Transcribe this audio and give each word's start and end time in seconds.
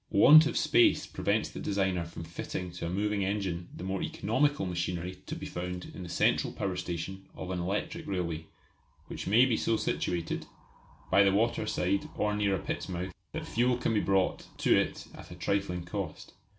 Want 0.09 0.47
of 0.47 0.57
space 0.57 1.05
prevents 1.05 1.49
the 1.49 1.59
designer 1.59 2.05
from 2.05 2.23
fitting 2.23 2.71
to 2.71 2.87
a 2.87 2.89
moving 2.89 3.23
engine 3.23 3.69
the 3.71 3.83
more 3.83 4.01
economical 4.01 4.65
machinery 4.65 5.17
to 5.27 5.35
be 5.35 5.45
found 5.45 5.91
in 5.93 6.01
the 6.01 6.09
central 6.09 6.51
power 6.53 6.75
station 6.75 7.27
of 7.35 7.51
an 7.51 7.59
electric 7.59 8.07
railway, 8.07 8.47
which 9.09 9.27
may 9.27 9.45
be 9.45 9.57
so 9.57 9.77
situated 9.77 10.47
by 11.11 11.21
the 11.21 11.31
water 11.31 11.67
side 11.67 12.09
or 12.17 12.35
near 12.35 12.55
a 12.55 12.59
pit's 12.59 12.89
mouth 12.89 13.11
that 13.33 13.45
fuel 13.45 13.77
can 13.77 13.93
be 13.93 13.99
brought 13.99 14.47
to 14.57 14.75
it 14.75 15.05
at 15.13 15.29
a 15.29 15.35
trifling 15.35 15.83
cost. 15.85 16.33